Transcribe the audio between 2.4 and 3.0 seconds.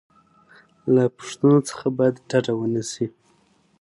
ونه